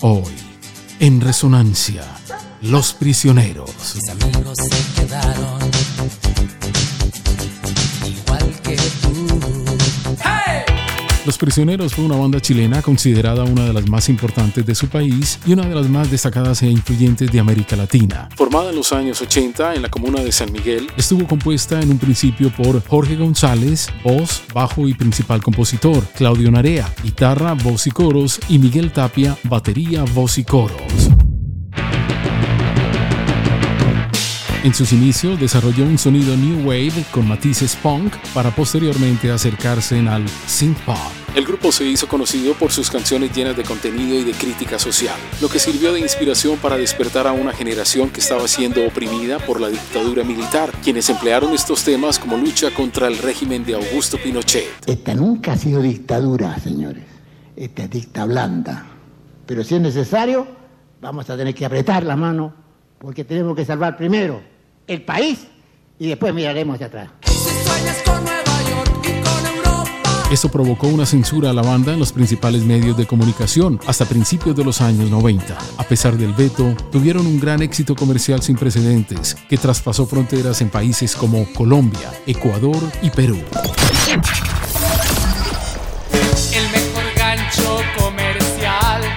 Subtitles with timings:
[0.00, 0.34] Hoy,
[1.00, 2.04] en resonancia,
[2.62, 3.70] los prisioneros.
[3.70, 3.98] Se
[5.00, 5.67] quedaron
[11.28, 15.38] Los Prisioneros fue una banda chilena considerada una de las más importantes de su país
[15.44, 18.30] y una de las más destacadas e influyentes de América Latina.
[18.34, 21.98] Formada en los años 80 en la comuna de San Miguel, estuvo compuesta en un
[21.98, 28.40] principio por Jorge González, voz, bajo y principal compositor, Claudio Narea, guitarra, voz y coros,
[28.48, 31.10] y Miguel Tapia, batería, voz y coros.
[34.64, 40.26] En sus inicios desarrolló un sonido new wave con matices punk para posteriormente acercarse al
[40.46, 41.17] synth pop.
[41.38, 45.14] El grupo se hizo conocido por sus canciones llenas de contenido y de crítica social,
[45.40, 49.60] lo que sirvió de inspiración para despertar a una generación que estaba siendo oprimida por
[49.60, 54.66] la dictadura militar, quienes emplearon estos temas como lucha contra el régimen de Augusto Pinochet.
[54.84, 57.04] Esta nunca ha sido dictadura, señores.
[57.54, 58.86] Esta es dicta blanda.
[59.46, 60.44] Pero si es necesario,
[61.00, 62.52] vamos a tener que apretar la mano
[62.98, 64.42] porque tenemos que salvar primero
[64.88, 65.46] el país
[66.00, 67.10] y después miraremos hacia atrás.
[67.22, 68.97] Si sueñas con Nueva York y con Europa.
[70.30, 74.54] Esto provocó una censura a la banda en los principales medios de comunicación hasta principios
[74.54, 75.56] de los años 90.
[75.78, 80.68] A pesar del veto, tuvieron un gran éxito comercial sin precedentes que traspasó fronteras en
[80.68, 83.38] países como Colombia, Ecuador y Perú.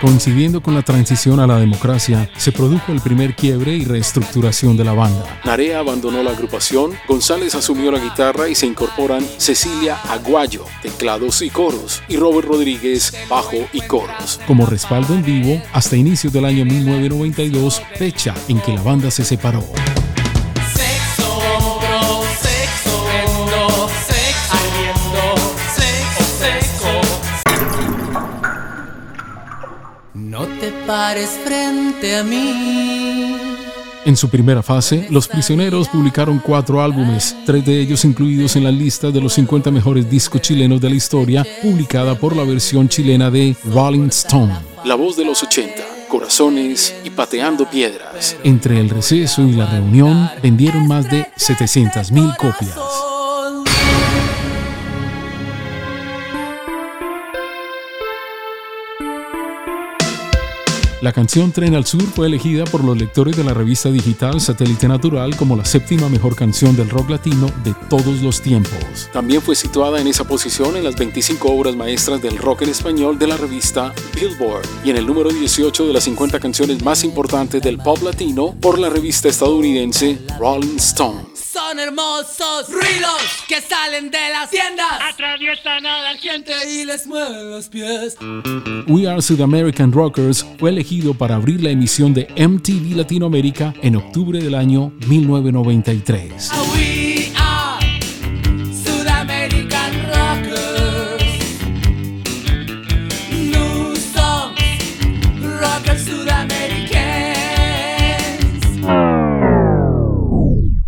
[0.01, 4.83] Coincidiendo con la transición a la democracia, se produjo el primer quiebre y reestructuración de
[4.83, 5.39] la banda.
[5.45, 11.51] Narea abandonó la agrupación, González asumió la guitarra y se incorporan Cecilia Aguayo, teclados y
[11.51, 14.39] coros, y Robert Rodríguez, bajo y coros.
[14.47, 19.23] Como respaldo en vivo, hasta inicios del año 1992, fecha en que la banda se
[19.23, 19.63] separó.
[30.13, 33.37] No te pares frente a mí.
[34.03, 38.71] En su primera fase, Los Prisioneros publicaron cuatro álbumes, tres de ellos incluidos en la
[38.71, 43.31] lista de los 50 mejores discos chilenos de la historia, publicada por la versión chilena
[43.31, 44.53] de Rolling Stone.
[44.83, 48.35] La voz de los 80, Corazones y Pateando Piedras.
[48.43, 53.10] Entre el receso y la reunión, vendieron más de 700.000 copias.
[61.01, 64.87] La canción Tren al Sur fue elegida por los lectores de la revista digital Satélite
[64.87, 69.09] Natural como la séptima mejor canción del rock latino de todos los tiempos.
[69.11, 73.17] También fue situada en esa posición en las 25 obras maestras del rock en español
[73.17, 77.63] de la revista Billboard y en el número 18 de las 50 canciones más importantes
[77.63, 81.30] del pop latino por la revista estadounidense Rolling Stone.
[81.71, 84.91] Son hermosos ruidos que salen de las tiendas.
[85.09, 88.17] Atraviesan a la gente y les mueven los pies.
[88.87, 93.95] We Are South American Rockers fue elegido para abrir la emisión de MTV Latinoamérica en
[93.95, 96.51] octubre del año 1993.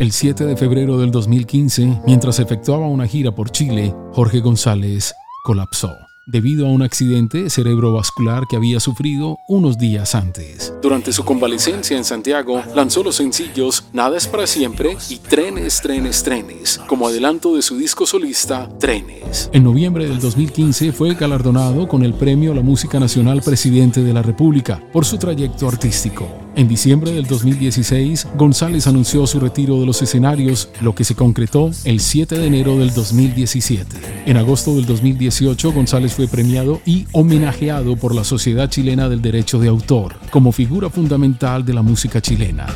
[0.04, 5.14] El 7 de febrero del 2015, mientras efectuaba una gira por Chile, Jorge González
[5.46, 5.92] colapsó
[6.26, 10.74] debido a un accidente cerebrovascular que había sufrido unos días antes.
[10.82, 16.22] Durante su convalecencia en Santiago, lanzó los sencillos Nada es para siempre y Trenes, Trenes,
[16.22, 19.50] Trenes, como adelanto de su disco solista Trenes.
[19.54, 24.12] En noviembre del 2015 fue galardonado con el Premio a la Música Nacional Presidente de
[24.12, 26.43] la República por su trayecto artístico.
[26.56, 31.72] En diciembre del 2016, González anunció su retiro de los escenarios, lo que se concretó
[31.84, 34.24] el 7 de enero del 2017.
[34.28, 39.58] En agosto del 2018, González fue premiado y homenajeado por la Sociedad Chilena del Derecho
[39.60, 42.68] de Autor como figura fundamental de la música chilena.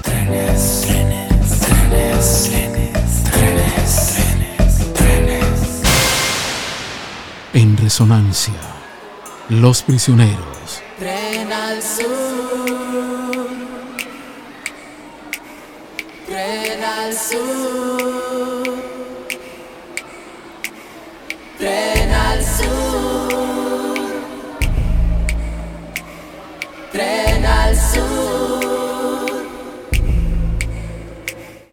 [7.53, 8.53] En resonancia,
[9.49, 10.81] Los Prisioneros.
[10.99, 12.46] Tren al sur.
[16.27, 18.16] Tren al sur.